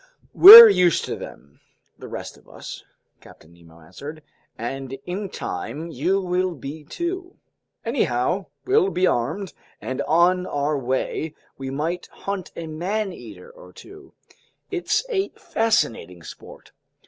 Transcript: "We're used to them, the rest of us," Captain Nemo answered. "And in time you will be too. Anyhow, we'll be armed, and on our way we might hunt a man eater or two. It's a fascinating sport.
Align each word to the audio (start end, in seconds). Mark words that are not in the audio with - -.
"We're 0.33 0.67
used 0.67 1.05
to 1.05 1.15
them, 1.15 1.59
the 1.99 2.07
rest 2.07 2.35
of 2.35 2.49
us," 2.49 2.83
Captain 3.19 3.53
Nemo 3.53 3.81
answered. 3.81 4.23
"And 4.57 4.97
in 5.05 5.29
time 5.29 5.91
you 5.91 6.19
will 6.19 6.55
be 6.55 6.83
too. 6.83 7.35
Anyhow, 7.85 8.47
we'll 8.65 8.89
be 8.89 9.05
armed, 9.05 9.53
and 9.79 10.01
on 10.07 10.47
our 10.47 10.75
way 10.75 11.35
we 11.59 11.69
might 11.69 12.07
hunt 12.07 12.51
a 12.55 12.65
man 12.65 13.13
eater 13.13 13.51
or 13.51 13.71
two. 13.71 14.15
It's 14.71 15.05
a 15.07 15.29
fascinating 15.37 16.23
sport. 16.23 16.71